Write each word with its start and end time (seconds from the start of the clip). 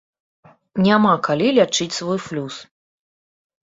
Няма 0.85 1.13
калі 1.29 1.47
лячыць 1.59 1.91
свой 2.01 2.19
флюс. 2.27 2.55